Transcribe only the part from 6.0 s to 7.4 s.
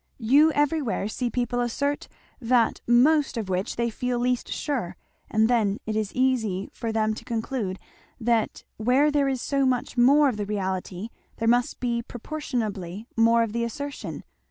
easy for them to